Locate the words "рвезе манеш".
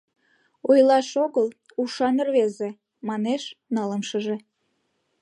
2.27-3.43